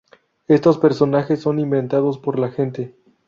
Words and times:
Estos 0.47 0.79
personajes 0.79 1.41
son 1.41 1.59
inventados 1.59 2.17
por 2.17 2.39
la 2.39 2.49
gente. 2.49 2.95